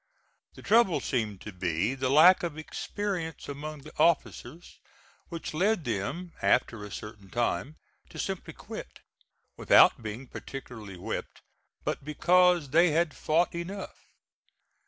The 0.55 0.63
trouble 0.63 0.99
seemed 0.99 1.41
to 1.41 1.51
be 1.53 1.93
the 1.93 2.09
lack 2.09 2.41
of 2.41 2.57
experience 2.57 3.47
among 3.47 3.81
the 3.81 3.93
officers, 3.99 4.79
which 5.29 5.53
led 5.53 5.83
them 5.85 6.33
after 6.41 6.83
a 6.83 6.89
certain 6.89 7.29
time 7.29 7.75
to 8.09 8.17
simply 8.17 8.53
quit, 8.55 9.01
without 9.57 10.01
being 10.01 10.25
particularly 10.25 10.97
whipped, 10.97 11.43
but 11.83 12.03
because 12.03 12.71
they 12.71 12.89
had 12.89 13.15
fought 13.15 13.53
enough. 13.53 14.07